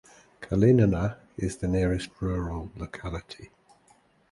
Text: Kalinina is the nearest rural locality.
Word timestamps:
Kalinina 0.41 1.17
is 1.37 1.57
the 1.57 1.67
nearest 1.67 2.09
rural 2.21 2.71
locality. 2.75 3.51